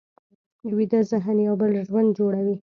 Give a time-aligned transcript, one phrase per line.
[0.77, 2.55] ویده ذهن یو بل ژوند جوړوي